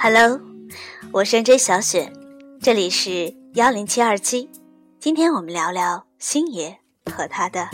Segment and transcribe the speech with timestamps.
[0.00, 0.40] Hello，
[1.10, 2.12] 我是 J 小雪，
[2.62, 4.48] 这里是幺零七二七。
[5.00, 7.68] 今天我们聊聊星爷和他的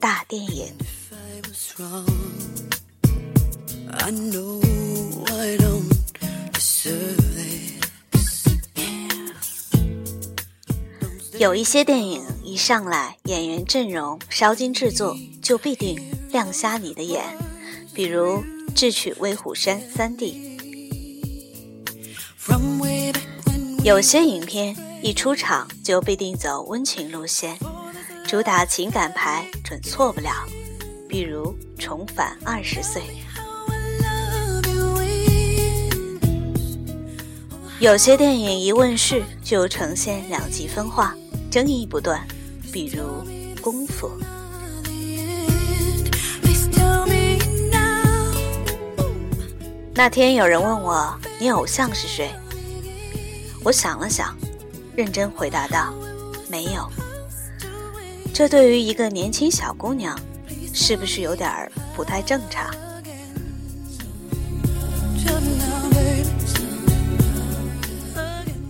[0.00, 0.74] 大电影。
[11.38, 15.96] 有一些电影一上来，演员阵容、烧金制作就必定
[16.32, 17.24] 亮瞎你的眼，
[17.94, 18.38] 比如
[18.74, 20.47] 《智取威虎山》三 D。
[23.84, 27.58] 有些影片一出场就必定走温情路线，
[28.26, 30.30] 主打情感牌准错不了，
[31.08, 33.02] 比如《重返二十岁》。
[37.80, 41.14] 有些电影一问世就呈现两极分化。
[41.50, 42.26] 争议不断，
[42.70, 43.02] 比如
[43.62, 44.10] 《功夫》。
[49.98, 52.30] 那天有人问我：“你偶像是谁？”
[53.64, 54.32] 我想了想，
[54.94, 55.92] 认真回答道
[56.48, 56.88] ：“没有。”
[58.32, 60.16] 这对于一个年轻小姑娘，
[60.72, 62.72] 是不是有点儿不太正常？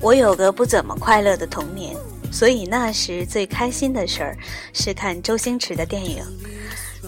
[0.00, 1.94] 我有个不怎么快乐的童年。
[2.32, 4.38] 所以那时最开心的事儿
[4.72, 6.24] 是看周星驰的电影，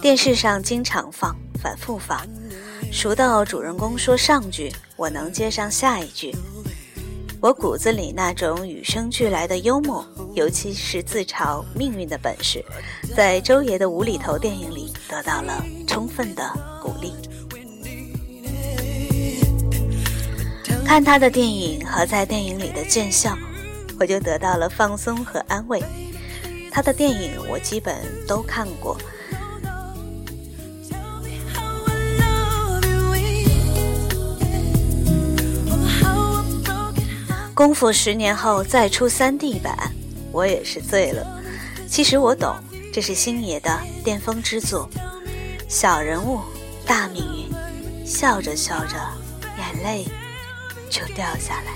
[0.03, 2.21] 电视上经常放，反复放，
[2.91, 6.35] 熟到主人公说上句，我能接上下一句。
[7.41, 12.65] 我骨子里那种与生俱来的幽默，尤其是自嘲命运的本事，
[13.15, 16.43] 在周爷的无厘头电影里得到了充分的
[16.83, 17.13] 鼓励。
[20.85, 23.39] 看他的电影和在电影里的见笑。
[24.01, 25.81] 我就得到了放松和安慰。
[26.73, 27.95] 他的电影我基本
[28.27, 28.99] 都看过。
[37.63, 39.79] 功夫十年后再出三 D 版，
[40.33, 41.41] 我也是醉了。
[41.89, 42.57] 其实我懂，
[42.93, 44.91] 这是星爷的巅峰之作。
[45.69, 46.41] 小人物，
[46.85, 48.97] 大命运，笑着笑着，
[49.59, 50.05] 眼泪
[50.91, 51.73] 就掉下来。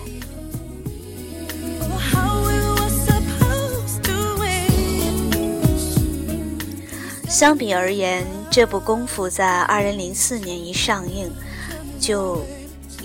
[7.28, 11.30] 相比而言，这部《功夫》在二零零四年一上映，
[12.00, 12.44] 就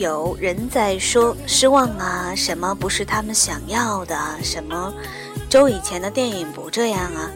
[0.02, 4.92] 有人在说失望啊，什么不是他们想要的，什么
[5.48, 7.30] 周以前的电影不这样啊。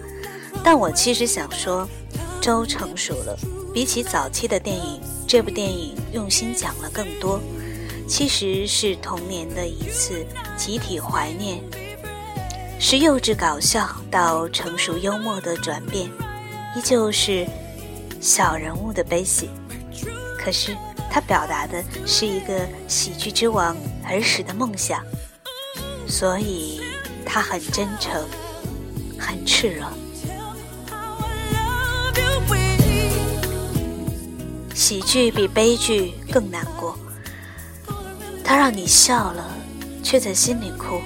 [0.63, 1.87] 但我其实想说，
[2.41, 3.37] 周成熟了，
[3.71, 7.39] 比起早期的电影，这部电影用心讲了更多，
[8.07, 10.25] 其实是童年的一次
[10.57, 11.61] 集体怀念，
[12.79, 16.09] 是幼稚搞笑到成熟幽默的转变。
[16.75, 17.45] 依旧是
[18.19, 19.51] 小人物的悲喜，
[20.35, 20.75] 可是
[21.09, 25.01] 他表达的是一个喜剧之王儿时的梦想，
[26.07, 26.81] 所以
[27.25, 28.25] 他很真诚，
[29.17, 29.85] 很炽热。
[34.73, 36.97] 喜剧比悲剧更难过，
[38.43, 39.49] 他让你笑了，
[40.03, 41.01] 却在心里哭；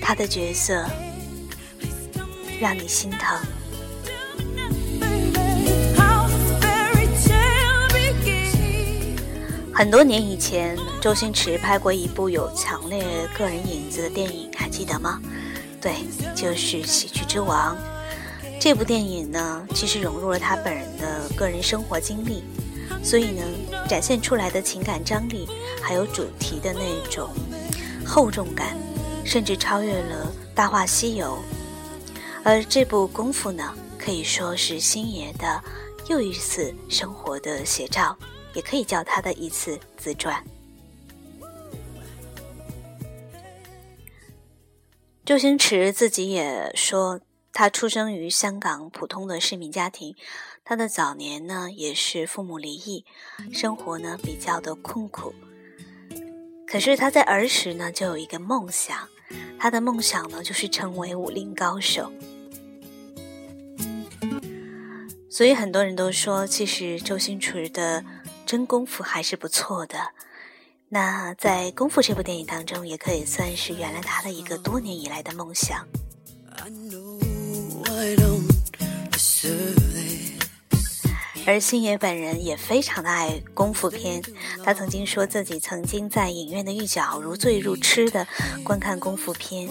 [0.00, 0.86] 他的角色
[2.60, 3.38] 让你心疼。
[9.82, 13.04] 很多年以前，周星驰拍过一部有强烈
[13.36, 15.20] 个人影子的电影，还记得吗？
[15.80, 15.96] 对，
[16.36, 17.76] 就是《喜剧之王》。
[18.60, 22.44] 这部电影呢，其实融入了他本人的个人生活经历，
[23.02, 23.42] 所以呢，
[23.88, 25.48] 展现出来的情感张力，
[25.82, 27.30] 还有主题的那种
[28.06, 28.76] 厚重感，
[29.24, 31.36] 甚至超越了《大话西游》。
[32.44, 35.60] 而这部《功夫》呢，可以说是星爷的
[36.06, 38.16] 又一次生活的写照。
[38.54, 40.44] 也可以叫他的一次自传。
[45.24, 47.20] 周星驰自己也说，
[47.52, 50.16] 他出生于香港普通的市民家庭，
[50.64, 53.04] 他的早年呢也是父母离异，
[53.52, 55.32] 生活呢比较的困苦。
[56.66, 59.08] 可是他在儿时呢就有一个梦想，
[59.58, 62.12] 他的梦想呢就是成为武林高手。
[65.30, 68.04] 所以很多人都说，其实周星驰的。
[68.44, 69.98] 真功夫还是不错的，
[70.88, 75.86] 那在《功夫》这部电影当中，也可以算是圆了他的一个多年以来的梦想。
[81.44, 84.22] 而星爷本人也非常的爱功夫片，
[84.64, 88.26] 他曾经说自己曾经在影院的一角如醉如痴的
[88.62, 89.68] 观看功夫片，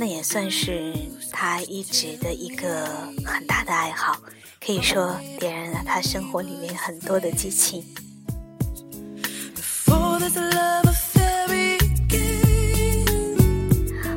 [0.00, 0.94] 那也算是
[1.30, 2.86] 他一直的一个
[3.22, 4.18] 很大的爱好，
[4.58, 7.84] 可以说点燃了他生活里面很多的激情。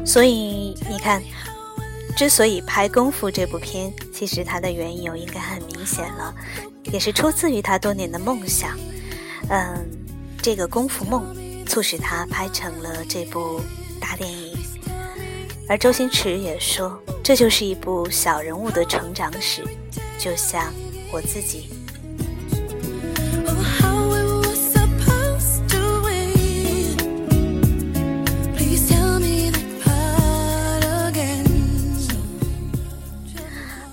[0.05, 1.21] 所以你看，
[2.15, 6.33] 之所以拍《功夫》这部片，其实它的缘由应该很明显了，
[6.93, 8.79] 也是出自于他多年的梦想。
[9.49, 9.85] 嗯，
[10.41, 11.35] 这个功夫梦
[11.65, 13.59] 促使他拍成了这部
[13.99, 14.62] 大电影。
[15.67, 19.63] 而周星驰也说，这就是一部小人物的成长史，
[20.19, 20.71] 就像
[21.11, 21.69] 我自己。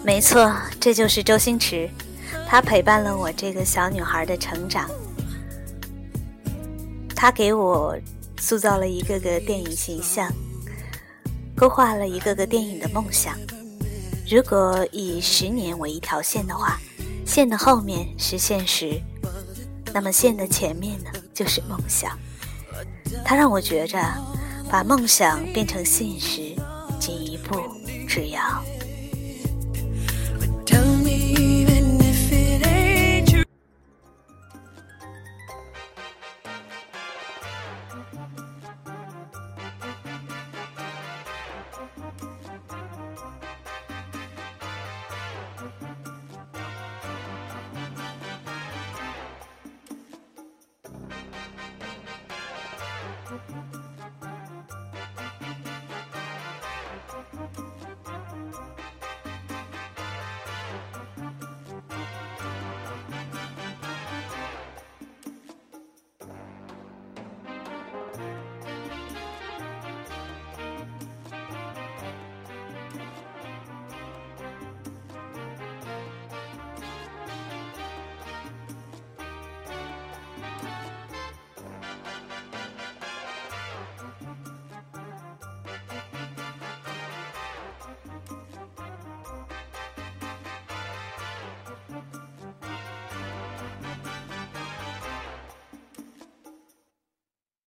[0.02, 1.88] 没错，这就是周星驰，
[2.48, 4.90] 他陪伴了我这个小女孩的成长，
[7.14, 7.96] 他给我
[8.38, 10.30] 塑造了一个个电影形象。
[11.60, 13.36] 勾画了一个个电影的梦想。
[14.30, 16.80] 如果以十年为一条线的话，
[17.26, 18.98] 线的后面是现实，
[19.92, 22.18] 那么线的前面呢，就是梦想。
[23.26, 24.02] 它让我觉着，
[24.70, 26.56] 把梦想变成现实，
[26.98, 27.60] 仅一步
[28.08, 28.40] 之遥。